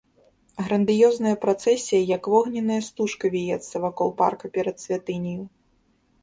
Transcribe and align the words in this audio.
Грандыёзная 0.67 1.33
працэсія 1.43 2.01
як 2.15 2.23
вогненная 2.35 2.79
стужка 2.87 3.25
віецца 3.35 3.75
вакол 3.85 4.09
парка 4.23 4.45
перад 4.57 4.77
святыняю. 4.87 5.43